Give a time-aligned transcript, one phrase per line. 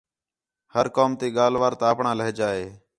[0.75, 2.65] ہر قوم تی ڳالھ وار تا اَپݨاں لہجہ ہے